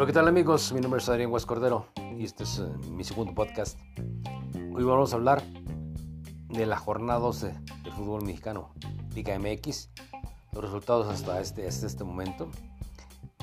Hola, 0.00 0.06
¿qué 0.06 0.14
tal 0.14 0.28
amigos? 0.28 0.72
Mi 0.72 0.80
nombre 0.80 0.98
es 0.98 1.10
Adrián 1.10 1.28
Guas 1.28 1.44
Cordero 1.44 1.88
y 2.16 2.24
este 2.24 2.44
es 2.44 2.58
uh, 2.58 2.90
mi 2.90 3.04
segundo 3.04 3.34
podcast. 3.34 3.78
Hoy 4.72 4.82
vamos 4.82 5.12
a 5.12 5.16
hablar 5.16 5.42
de 6.48 6.64
la 6.64 6.78
jornada 6.78 7.18
12 7.18 7.52
del 7.82 7.92
fútbol 7.92 8.24
mexicano, 8.24 8.72
Liga 9.14 9.38
MX, 9.38 9.90
los 10.54 10.64
resultados 10.64 11.06
hasta 11.06 11.38
este, 11.38 11.68
hasta 11.68 11.86
este 11.86 12.02
momento. 12.02 12.48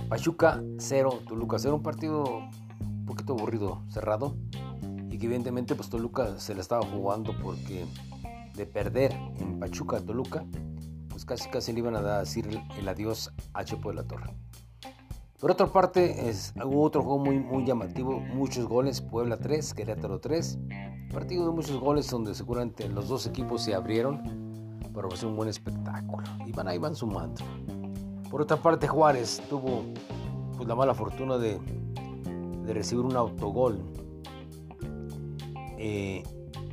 Pachuca 0.10 0.60
0, 0.80 1.20
Toluca 1.28 1.60
0, 1.60 1.76
un 1.76 1.84
partido 1.84 2.24
un 2.24 3.06
poquito 3.06 3.34
aburrido, 3.34 3.84
cerrado, 3.90 4.36
y 5.12 5.20
que 5.20 5.28
evidentemente 5.28 5.76
pues 5.76 5.92
Toluca 5.92 6.40
se 6.40 6.56
la 6.56 6.62
estaba 6.62 6.84
jugando 6.88 7.36
porque 7.40 7.86
de 8.56 8.66
perder 8.66 9.14
en 9.38 9.60
Pachuca 9.60 10.02
Toluca, 10.02 10.44
pues 11.10 11.24
casi 11.24 11.52
casi 11.52 11.72
le 11.72 11.82
iban 11.82 11.96
a 11.96 12.18
decir 12.22 12.50
el 12.80 12.88
adiós 12.88 13.32
a 13.54 13.64
Chepo 13.64 13.90
de 13.90 13.96
la 13.98 14.08
Torre. 14.08 14.34
Por 15.40 15.52
otra 15.52 15.68
parte, 15.68 16.30
es, 16.30 16.52
hubo 16.66 16.82
otro 16.82 17.04
juego 17.04 17.20
muy, 17.20 17.38
muy 17.40 17.64
llamativo, 17.64 18.20
muchos 18.20 18.68
goles, 18.68 19.02
Puebla 19.02 19.38
3, 19.38 19.76
Querétaro 19.76 20.20
3, 20.20 20.58
partido 21.14 21.46
de 21.46 21.52
muchos 21.52 21.80
goles 21.80 22.10
donde 22.10 22.34
seguramente 22.34 22.90
los 22.90 23.08
dos 23.08 23.28
equipos 23.28 23.64
se 23.64 23.76
abrieron 23.76 24.80
para 24.96 25.08
hacer 25.10 25.28
un 25.28 25.36
buen 25.36 25.48
espectáculo 25.48 26.26
y 26.48 26.52
van 26.54 26.68
ahí 26.68 26.80
van 26.80 26.96
sumando. 26.96 27.44
Por 28.32 28.42
otra 28.42 28.58
parte, 28.58 28.88
Juárez 28.88 29.40
tuvo 29.48 29.84
pues, 30.56 30.68
la 30.68 30.74
mala 30.74 30.96
fortuna 30.96 31.38
de, 31.38 31.60
de 32.66 32.74
recibir 32.74 33.06
un 33.06 33.16
autogol 33.16 33.80
eh, 35.78 36.24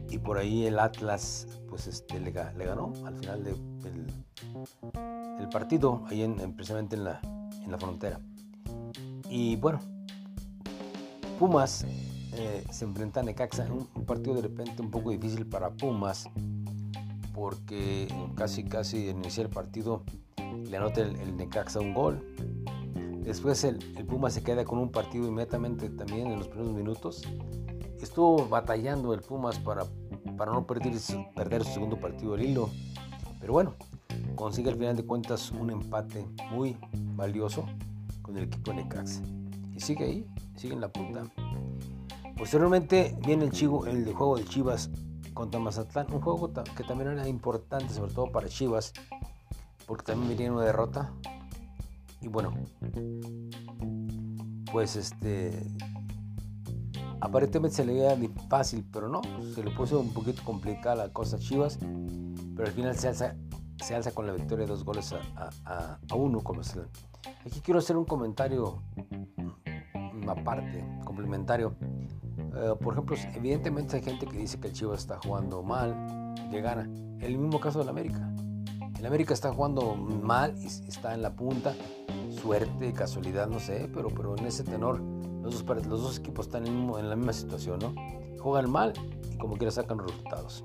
y 0.09 0.19
por 0.19 0.39
ahí 0.39 0.65
el 0.65 0.79
Atlas 0.79 1.47
pues 1.69 1.87
este, 1.87 2.19
le, 2.19 2.31
ganó 2.31 2.95
al 3.05 3.15
final 3.17 3.45
del 3.45 3.57
de, 3.81 5.43
el 5.43 5.49
partido, 5.51 6.03
ahí 6.07 6.23
en, 6.23 6.37
precisamente 6.55 6.97
en 6.97 7.05
la, 7.05 7.21
en 7.63 7.71
la 7.71 7.77
frontera. 7.77 8.21
Y 9.29 9.57
bueno, 9.57 9.81
Pumas 11.39 11.85
eh, 12.37 12.65
se 12.71 12.85
enfrenta 12.85 13.21
a 13.21 13.23
Necaxa, 13.23 13.65
un, 13.71 13.89
un, 13.95 14.05
partido 14.05 14.35
de 14.35 14.43
repente 14.43 14.83
un 14.83 14.91
poco 14.91 15.11
difícil 15.11 15.47
para 15.47 15.71
Pumas, 15.71 16.29
porque 17.33 18.09
casi 18.35 18.65
casi 18.65 19.09
en 19.09 19.19
iniciar 19.19 19.47
el 19.47 19.53
partido 19.53 20.03
le 20.69 20.77
anota 20.77 21.01
el, 21.01 21.17
el 21.17 21.37
Necaxa 21.37 21.81
un 21.81 21.95
gol. 21.95 22.25
Después 23.23 23.65
el, 23.65 23.79
el, 23.97 24.05
Pumas 24.05 24.35
se 24.35 24.43
queda 24.43 24.65
con 24.65 24.79
un 24.79 24.91
partido 24.91 25.27
inmediatamente 25.27 25.89
también 25.89 26.27
en 26.29 26.39
los 26.39 26.49
primeros 26.49 26.75
minutos. 26.75 27.23
Estuvo 28.01 28.47
batallando 28.49 29.15
el 29.15 29.21
Pumas 29.21 29.59
para, 29.59 29.85
para 30.37 30.53
no 30.53 30.67
perder, 30.67 30.93
perder 31.35 31.65
su 31.65 31.73
segundo 31.73 31.99
partido 31.99 32.35
al 32.35 32.43
hilo. 32.43 32.69
Pero 33.41 33.55
bueno, 33.55 33.75
consigue 34.35 34.69
al 34.71 34.77
final 34.77 34.97
de 34.97 35.07
cuentas 35.07 35.51
un 35.53 35.71
empate 35.71 36.27
muy 36.51 36.77
valioso 37.17 37.65
con 38.25 38.37
el 38.39 38.45
equipo 38.45 38.73
Necaxa. 38.73 39.23
Y 39.73 39.81
sigue 39.81 40.05
ahí, 40.05 40.27
sigue 40.57 40.75
en 40.75 40.81
la 40.81 40.89
punta. 40.89 41.23
Posteriormente 42.37 43.17
viene 43.25 43.45
el, 43.45 43.53
chivo, 43.53 43.87
el 43.87 44.13
juego 44.13 44.39
de 44.39 44.45
Chivas 44.45 44.91
contra 45.35 45.61
Mazatlán, 45.61 46.13
un 46.13 46.21
juego 46.21 46.53
que 46.53 46.83
también 46.85 47.11
era 47.11 47.29
importante, 47.29 47.93
sobre 47.93 48.13
todo 48.13 48.33
para 48.33 48.49
Chivas, 48.49 48.93
porque 49.87 50.05
también 50.05 50.31
venía 50.31 50.53
una 50.53 50.65
derrota. 50.65 51.13
Y 52.21 52.29
bueno, 52.29 52.55
pues 54.73 54.97
este, 54.97 55.63
aparentemente 57.21 57.77
se 57.77 57.85
le 57.85 57.93
veía 57.93 58.17
fácil, 58.49 58.85
pero 58.91 59.09
no, 59.09 59.21
se 59.55 59.63
le 59.63 59.71
puso 59.71 60.01
un 60.01 60.13
poquito 60.13 60.43
complicada 60.45 60.97
la 60.97 61.13
cosa 61.13 61.37
a 61.37 61.39
Chivas, 61.39 61.79
pero 62.57 62.67
al 62.67 62.75
final 62.75 62.97
se 62.97 63.09
alza, 63.09 63.37
se 63.83 63.95
alza 63.95 64.13
con 64.13 64.27
la 64.27 64.33
victoria 64.33 64.65
de 64.65 64.71
dos 64.71 64.85
goles 64.85 65.13
a, 65.13 65.51
a, 65.65 65.99
a 66.09 66.15
uno 66.15 66.43
con. 66.43 66.61
Aquí 66.61 67.61
quiero 67.61 67.79
hacer 67.79 67.97
un 67.97 68.05
comentario 68.05 68.83
aparte, 70.29 70.85
complementario. 71.05 71.75
Uh, 71.81 72.77
por 72.79 72.95
ejemplo, 72.95 73.17
evidentemente 73.35 73.97
hay 73.97 74.03
gente 74.03 74.27
que 74.27 74.39
dice 74.39 74.59
que 74.61 74.69
el 74.69 74.75
Chivas 74.75 75.01
está 75.01 75.19
jugando 75.19 75.63
mal, 75.63 76.35
que 76.51 76.61
gana. 76.61 76.83
El 77.21 77.39
mismo 77.39 77.61
caso 77.61 77.79
del 77.79 77.89
América. 77.89 78.31
El 78.99 79.07
América 79.07 79.35
está 79.35 79.53
jugando 79.53 79.95
mal 79.95 80.55
y 80.59 80.67
está 80.67 81.15
en 81.15 81.23
la 81.23 81.35
punta. 81.35 81.75
Suerte, 82.31 82.93
casualidad, 82.93 83.49
no 83.49 83.61
sé, 83.61 83.89
pero, 83.93 84.09
pero 84.09 84.37
en 84.37 84.47
ese 84.47 84.65
tenor 84.65 85.01
los 85.43 85.65
dos, 85.67 86.19
equipos 86.19 86.47
están 86.47 86.67
en 86.67 87.09
la 87.09 87.17
misma 87.17 87.33
situación, 87.33 87.79
¿no? 87.79 87.95
Juegan 88.41 88.71
mal 88.71 88.95
y 89.31 89.37
como 89.37 89.57
quiera 89.57 89.71
sacan 89.71 89.99
resultados. 89.99 90.65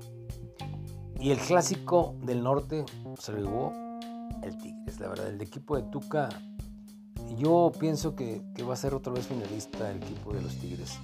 Y 1.20 1.30
el 1.32 1.38
clásico 1.38 2.14
del 2.22 2.42
norte 2.42 2.84
se 3.18 3.32
lo 3.32 3.38
llevó 3.38 3.72
el 4.42 4.56
Tigres, 4.56 4.98
la 5.00 5.08
verdad. 5.08 5.28
El 5.28 5.42
equipo 5.42 5.76
de 5.76 5.82
Tuca 5.82 6.30
yo 7.36 7.72
pienso 7.78 8.14
que, 8.16 8.42
va 8.68 8.72
a 8.72 8.76
ser 8.76 8.94
otra 8.94 9.12
vez 9.12 9.26
finalista 9.26 9.90
el 9.90 9.98
equipo 9.98 10.32
de 10.32 10.40
los 10.40 10.56
Tigres. 10.56 10.98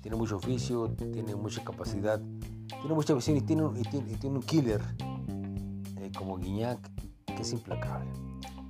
Tiene 0.00 0.16
mucho 0.16 0.36
oficio, 0.36 0.88
tiene 1.12 1.34
mucha 1.34 1.62
capacidad, 1.62 2.20
tiene 2.68 2.94
mucha 2.94 3.12
visión 3.14 3.36
y 3.36 3.42
tiene, 3.42 3.64
un 3.64 4.42
killer 4.42 4.80
eh, 5.98 6.10
como 6.16 6.38
Guiñac 6.38 6.78
que 7.26 7.42
es 7.42 7.52
implacable. 7.52 8.10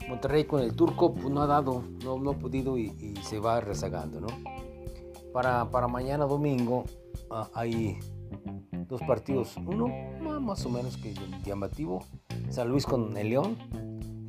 Monterrey 0.09 0.45
con 0.45 0.61
el 0.61 0.75
turco 0.75 1.15
pues, 1.15 1.31
no 1.31 1.43
ha 1.43 1.47
dado, 1.47 1.85
no, 2.05 2.31
ha 2.31 2.35
podido 2.35 2.77
y, 2.77 3.15
se 3.23 3.39
va 3.39 3.61
rezagando. 3.61 4.21
¿no? 4.21 4.29
Para, 5.33 5.65
mañana 5.87 6.25
domingo 6.25 6.85
ah, 7.31 7.49
hay 7.55 7.97
dos 8.91 9.01
partidos, 9.03 9.57
uno 9.57 9.89
más 10.41 10.67
o 10.67 10.69
menos 10.69 10.97
que 10.97 11.15
llamativo, 11.45 12.05
San 12.51 12.69
Luis 12.69 12.85
con 12.85 13.17
el 13.17 13.31
León, 13.31 13.57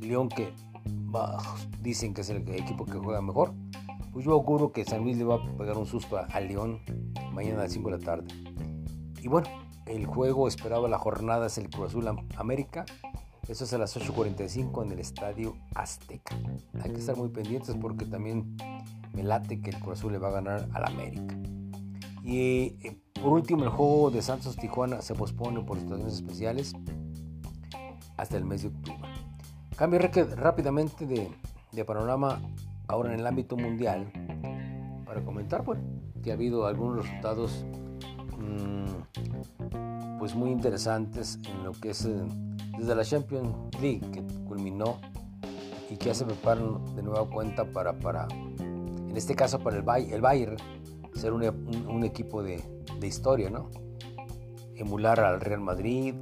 León 0.00 0.28
que 0.28 0.52
dicen 1.80 2.14
que 2.14 2.20
es 2.20 2.30
el 2.30 2.48
equipo 2.54 2.86
que 2.86 2.96
juega 2.98 3.20
mejor. 3.20 3.52
Pues 4.12 4.24
yo 4.24 4.32
auguro 4.32 4.72
que 4.72 4.84
San 4.84 5.02
Luis 5.02 5.16
le 5.16 5.24
va 5.24 5.36
a 5.36 5.56
pegar 5.56 5.76
un 5.76 5.86
susto 5.86 6.16
a, 6.16 6.40
León 6.40 6.80
mañana 7.32 7.60
a 7.60 7.62
las 7.64 7.72
5 7.72 7.90
de 7.90 7.98
la 7.98 8.04
tarde. 8.04 8.28
Y 9.20 9.28
bueno, 9.28 9.48
el 9.86 10.06
juego 10.06 10.46
esperado 10.48 10.86
la 10.86 10.98
jornada 10.98 11.46
es 11.46 11.58
el 11.58 11.68
Cruz 11.68 11.88
Azul 11.88 12.06
América. 12.36 12.84
Eso 13.48 13.64
es 13.64 13.72
a 13.72 13.78
las 13.78 13.96
8.45 13.96 14.84
en 14.84 14.92
el 14.92 14.98
Estadio 15.00 15.56
Azteca. 15.74 16.36
Hay 16.82 16.92
que 16.92 17.00
estar 17.00 17.16
muy 17.16 17.30
pendientes 17.30 17.74
porque 17.80 18.04
también 18.04 18.56
me 19.14 19.24
late 19.24 19.60
que 19.60 19.70
el 19.70 19.80
Cruz 19.80 19.98
Azul 19.98 20.12
le 20.12 20.18
va 20.18 20.28
a 20.28 20.32
ganar 20.32 20.68
al 20.72 20.84
América. 20.84 21.36
Y 22.22 22.76
eh, 22.82 23.00
por 23.22 23.32
último, 23.32 23.62
el 23.62 23.70
juego 23.70 24.10
de 24.10 24.20
Santos 24.20 24.56
Tijuana 24.56 25.00
se 25.00 25.14
pospone 25.14 25.60
por 25.62 25.78
situaciones 25.78 26.14
especiales 26.14 26.72
hasta 28.16 28.36
el 28.36 28.44
mes 28.44 28.62
de 28.62 28.68
octubre. 28.68 29.08
Cambio 29.76 30.00
rápidamente 30.00 31.06
de, 31.06 31.30
de, 31.70 31.84
panorama 31.84 32.40
ahora 32.88 33.14
en 33.14 33.20
el 33.20 33.26
ámbito 33.26 33.56
mundial 33.56 34.10
para 35.06 35.24
comentar 35.24 35.64
bueno, 35.64 35.82
que 36.22 36.30
ha 36.30 36.34
habido 36.34 36.66
algunos 36.66 37.04
resultados 37.04 37.64
mmm, 38.38 40.18
pues 40.18 40.34
muy 40.34 40.50
interesantes 40.50 41.38
en 41.48 41.64
lo 41.64 41.72
que 41.72 41.90
es 41.90 42.04
eh, 42.04 42.22
desde 42.76 42.94
la 42.94 43.04
Champions 43.04 43.54
League 43.80 44.02
que 44.12 44.22
culminó 44.46 44.98
y 45.90 45.96
que 45.96 46.06
ya 46.06 46.14
se 46.14 46.24
preparan 46.24 46.84
de 46.96 47.02
nueva 47.02 47.28
cuenta 47.28 47.64
para, 47.64 47.92
para 47.98 48.26
en 48.30 49.16
este 49.16 49.34
caso 49.34 49.58
para 49.60 49.76
el, 49.76 49.82
Bay, 49.82 50.10
el 50.12 50.20
Bayern 50.20 50.56
ser 51.14 51.32
un 51.32 52.04
equipo 52.04 52.42
de, 52.42 52.62
de, 53.02 53.06
historia, 53.08 53.50
¿no? 53.50 53.70
Emular 54.74 55.20
al 55.20 55.40
Real 55.40 55.60
Madrid, 55.60 56.14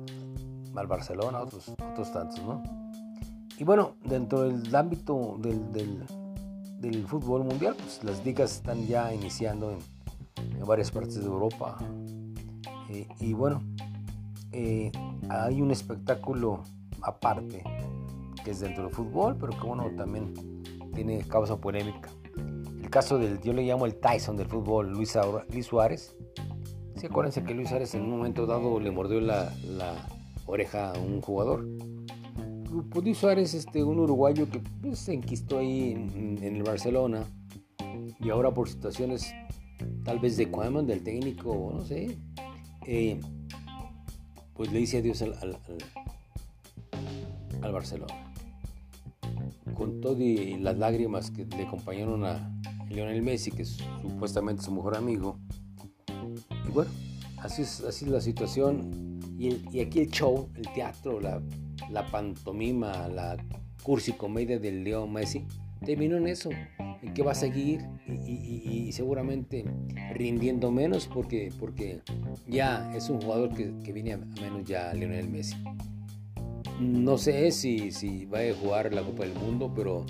al 0.74 0.86
Barcelona, 0.86 1.41
otros, 1.41 1.68
otros 1.68 2.12
tantos, 2.12 2.42
¿no? 2.42 2.62
Y 3.58 3.64
bueno, 3.64 3.96
dentro 4.04 4.42
del 4.42 4.74
ámbito 4.74 5.36
del, 5.38 5.70
del, 5.72 6.04
del 6.80 7.06
fútbol 7.06 7.44
mundial, 7.44 7.74
pues 7.76 8.02
las 8.02 8.24
ligas 8.24 8.56
están 8.56 8.86
ya 8.86 9.12
iniciando 9.12 9.70
en, 9.70 9.78
en 10.58 10.66
varias 10.66 10.91
partes 10.91 11.16
de 11.16 11.26
Europa. 11.26 11.78
Eh, 12.88 13.06
y 13.20 13.32
bueno, 13.32 13.62
eh, 14.52 14.91
hay 15.28 15.60
un 15.60 15.70
espectáculo 15.70 16.62
aparte 17.02 17.62
que 18.44 18.50
es 18.50 18.60
dentro 18.60 18.84
del 18.84 18.92
fútbol, 18.92 19.36
pero 19.38 19.53
que 19.53 19.66
bueno, 19.66 19.91
también 19.97 20.34
tiene 20.94 21.21
causa 21.27 21.56
polémica. 21.56 22.09
El 22.36 22.91
caso 22.91 23.18
del, 23.18 23.41
yo 23.41 23.53
le 23.53 23.62
llamo 23.62 23.86
el 23.86 23.94
Tyson 23.97 24.36
del 24.36 24.48
fútbol, 24.48 24.91
Luis, 24.91 25.16
Luis 25.53 25.66
Suárez. 25.66 26.16
Sí, 27.00 27.06
acuérdense 27.06 27.42
que 27.42 27.54
Luis 27.54 27.70
Suárez 27.70 27.94
en 27.94 28.02
un 28.02 28.10
momento 28.10 28.44
dado 28.44 28.78
le 28.78 28.91
mordió 28.91 29.22
la, 29.22 29.50
oreja 30.44 30.92
a 30.92 30.98
un 30.98 31.22
jugador. 31.22 31.66
Luis 33.02 33.16
Suárez, 33.16 33.54
este, 33.54 33.82
un 33.82 34.00
uruguayo 34.00 34.50
que 34.50 34.60
pues, 34.82 34.98
se 34.98 35.14
enquistó 35.14 35.60
ahí 35.60 35.92
en, 35.92 36.36
el 36.42 36.62
Barcelona 36.62 37.24
y 38.20 38.28
ahora 38.28 38.52
por 38.52 38.68
situaciones 38.68 39.32
tal 40.04 40.18
vez 40.18 40.36
de 40.36 40.50
Cuaman, 40.50 40.86
del 40.86 41.02
técnico, 41.02 41.72
no 41.74 41.82
sé, 41.86 42.18
eh, 42.86 43.18
pues 44.53 44.70
le 44.70 44.80
dice 44.80 44.98
adiós 44.98 45.22
al, 45.22 45.56
al, 47.62 47.72
Barcelona. 47.72 48.30
Con 49.72 50.03
todo 50.03 50.20
y 50.20 50.58
las 50.58 50.76
lágrimas 50.76 51.30
que 51.30 51.46
le 51.46 51.62
acompañaron 51.62 52.26
a 52.26 52.60
Lionel 52.91 53.22
Messi, 53.22 53.53
que 53.53 53.62
es 53.62 53.78
supuestamente 54.03 54.62
su 54.62 54.70
mejor 54.70 54.98
amigo. 54.98 55.38
Bueno, 56.72 56.90
así 57.38 57.62
es, 57.62 57.80
así 57.80 58.04
es 58.04 58.10
la 58.10 58.20
situación. 58.20 59.20
Y, 59.38 59.80
aquí 59.80 60.00
el 60.00 60.10
show, 60.10 60.48
el 60.54 60.68
teatro, 60.74 61.20
la 61.20 62.06
pantomima, 62.10 63.08
la 63.08 63.36
cursi 63.82 64.12
comedia 64.12 64.58
del 64.58 64.84
Leo 64.84 65.06
Messi, 65.06 65.46
terminó 65.84 66.16
en 66.16 66.26
eso, 66.26 66.50
en 67.02 67.14
que 67.14 67.22
va 67.22 67.32
a 67.32 67.34
seguir 67.34 67.80
y, 68.26 68.92
seguramente 68.92 69.64
rindiendo 70.14 70.70
menos 70.70 71.08
porque, 71.08 71.50
ya 72.46 72.92
es 72.94 73.08
un 73.08 73.20
jugador 73.20 73.54
que, 73.54 73.72
que 73.82 73.92
viene 73.92 74.12
a 74.12 74.18
menos 74.18 74.64
ya 74.64 74.92
Lionel 74.92 75.28
Messi. 75.28 75.56
No 76.80 77.18
sé 77.18 77.50
si, 77.50 77.90
si 77.90 78.24
va 78.26 78.40
a 78.40 78.54
jugar 78.54 78.92
la 78.92 79.02
Copa 79.02 79.24
del 79.24 79.34
Mundo, 79.34 79.72
pero 79.74 80.06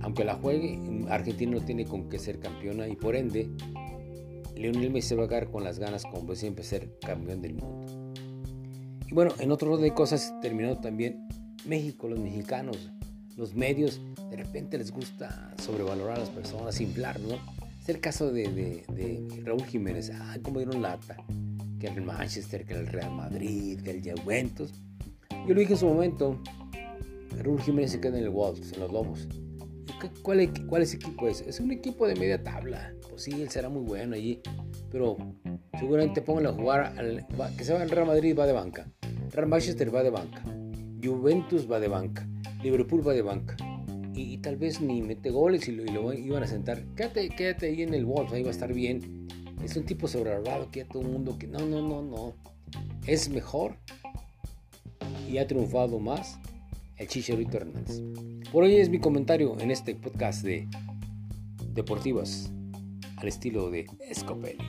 aunque 0.00 0.24
la 0.24 0.34
juegue, 0.34 0.78
Argentina 1.08 1.52
no 1.52 1.64
tiene 1.64 1.84
con 1.84 2.08
qué 2.08 2.18
ser 2.18 2.38
campeona 2.38 2.86
y 2.88 2.94
por 2.94 3.16
ende, 3.16 3.48
Lionel 4.56 4.90
Messi 4.90 5.14
va 5.14 5.24
a 5.24 5.46
con 5.46 5.64
las 5.64 5.78
ganas, 5.78 6.04
como 6.04 6.34
siempre, 6.34 6.64
ser 6.64 6.98
campeón 7.00 7.42
del 7.42 7.54
mundo. 7.54 8.12
Y 9.10 9.14
bueno, 9.14 9.32
en 9.38 9.50
otro 9.50 9.72
orden 9.72 9.84
de 9.84 9.94
cosas 9.94 10.34
terminó 10.40 10.78
también 10.78 11.26
México, 11.66 12.08
los 12.08 12.18
mexicanos, 12.18 12.90
los 13.36 13.54
medios, 13.54 14.00
de 14.30 14.36
repente 14.36 14.78
les 14.78 14.90
gusta 14.90 15.54
sobrevalorar 15.62 16.16
a 16.16 16.20
las 16.20 16.30
personas, 16.30 16.80
inflar, 16.80 17.18
¿no? 17.20 17.34
Es 17.80 17.88
el 17.88 18.00
caso 18.00 18.32
de, 18.32 18.82
Raúl 19.44 19.64
Jiménez, 19.64 20.10
ay, 20.10 20.40
como 20.40 20.60
dieron 20.60 20.80
lata, 20.80 21.16
que 21.78 21.88
el 21.88 22.02
Manchester, 22.02 22.64
que 22.64 22.74
el 22.74 22.86
Real 22.86 23.10
Madrid, 23.10 23.80
que 23.82 23.90
el 23.90 24.02
Juventus. 24.02 24.72
Yo 25.46 25.52
lo 25.52 25.60
dije 25.60 25.74
en 25.74 25.78
su 25.78 25.86
momento, 25.86 26.40
Raúl 27.42 27.60
Jiménez 27.60 27.92
se 27.92 28.00
queda 28.00 28.16
en 28.16 28.24
el 28.24 28.30
Wolves, 28.30 28.72
en 28.72 28.80
los 28.80 28.92
Lobos. 28.92 29.28
¿Cuál, 30.22 30.66
¿Cuál 30.66 30.82
es 30.82 30.94
equipo 30.94 31.28
es? 31.28 31.40
Es 31.42 31.60
un 31.60 31.70
equipo 31.72 32.06
de 32.06 32.14
media 32.14 32.42
tabla. 32.42 32.94
Pues 33.08 33.22
sí, 33.22 33.32
él 33.40 33.48
será 33.50 33.68
muy 33.68 33.82
bueno 33.82 34.14
allí. 34.14 34.40
Pero 34.90 35.16
seguramente 35.78 36.22
pónganlo 36.22 36.50
a 36.50 36.52
jugar. 36.52 37.26
Que 37.56 37.64
se 37.64 37.72
va 37.72 37.82
al 37.82 37.90
Real 37.90 38.06
Madrid 38.06 38.36
va 38.38 38.46
de 38.46 38.52
banca. 38.52 38.90
Real 39.30 39.48
Manchester 39.48 39.94
va 39.94 40.02
de 40.02 40.10
banca. 40.10 40.42
Juventus 41.02 41.70
va 41.70 41.80
de 41.80 41.88
banca. 41.88 42.26
Liverpool 42.62 43.06
va 43.06 43.12
de 43.12 43.22
banca. 43.22 43.56
Y, 44.14 44.38
tal 44.38 44.56
vez 44.56 44.80
ni 44.80 45.02
mete 45.02 45.30
goles 45.30 45.68
y 45.68 45.72
lo, 45.72 46.12
iban 46.12 46.42
a 46.42 46.46
sentar. 46.46 46.84
Quédate, 46.94 47.28
quédate 47.30 47.66
ahí 47.66 47.82
en 47.82 47.94
el 47.94 48.04
Wolves, 48.04 48.32
ahí 48.32 48.42
va 48.42 48.48
a 48.48 48.52
estar 48.52 48.72
bien. 48.72 49.26
Es 49.62 49.76
un 49.76 49.84
tipo 49.84 50.06
sobrevalorado 50.06 50.70
que 50.70 50.84
todo 50.84 51.02
el 51.02 51.08
mundo 51.08 51.36
que 51.36 51.48
no, 51.48 51.58
no, 51.60 51.82
no, 51.82 52.02
no. 52.02 52.34
Es 53.06 53.28
mejor 53.28 53.76
y 55.28 55.38
ha 55.38 55.46
triunfado 55.46 55.98
más 55.98 56.38
el 56.96 57.08
Chicharito 57.08 57.56
Hernández. 57.56 58.00
Por 58.52 58.64
hoy 58.64 58.76
es 58.76 58.88
mi 58.88 58.98
comentario 58.98 59.58
en 59.58 59.70
este 59.70 59.94
podcast 59.94 60.42
de 60.44 60.68
Deportivas 61.72 62.52
al 63.16 63.28
estilo 63.28 63.70
de 63.70 63.86
Scopelli. 64.14 64.64